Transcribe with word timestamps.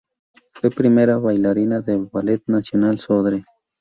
Fue 0.53 0.71
primera 0.71 1.17
bailarina 1.19 1.79
del 1.81 2.07
Ballet 2.11 2.41
Nacional 2.47 2.97
Sodre. 2.97 3.43